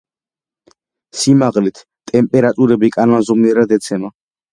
[1.23, 4.11] სიმაღლით ტემპერატურები კანონზომიერად ეცემა.